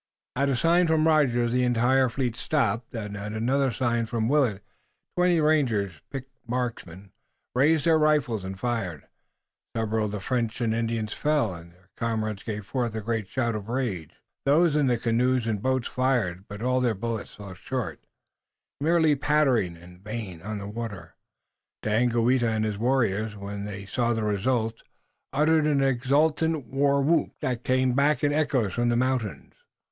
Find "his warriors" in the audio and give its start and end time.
22.65-23.35